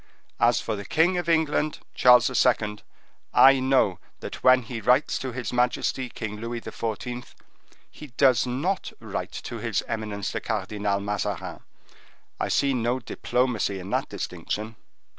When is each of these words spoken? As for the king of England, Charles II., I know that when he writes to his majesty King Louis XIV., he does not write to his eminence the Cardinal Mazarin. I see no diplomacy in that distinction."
As 0.39 0.59
for 0.59 0.75
the 0.75 0.83
king 0.83 1.19
of 1.19 1.29
England, 1.29 1.77
Charles 1.93 2.27
II., 2.43 2.79
I 3.35 3.59
know 3.59 3.99
that 4.21 4.43
when 4.43 4.63
he 4.63 4.81
writes 4.81 5.19
to 5.19 5.31
his 5.31 5.53
majesty 5.53 6.09
King 6.09 6.37
Louis 6.37 6.59
XIV., 6.59 7.23
he 7.91 8.07
does 8.17 8.47
not 8.47 8.91
write 8.99 9.31
to 9.43 9.57
his 9.59 9.83
eminence 9.87 10.31
the 10.31 10.41
Cardinal 10.41 10.99
Mazarin. 10.99 11.59
I 12.39 12.47
see 12.47 12.73
no 12.73 12.97
diplomacy 12.99 13.77
in 13.79 13.91
that 13.91 14.09
distinction." 14.09 14.75